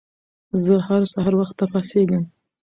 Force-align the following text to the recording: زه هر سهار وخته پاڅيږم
زه 0.63 0.73
هر 0.87 1.01
سهار 1.13 1.33
وخته 1.37 1.63
پاڅيږم 1.71 2.23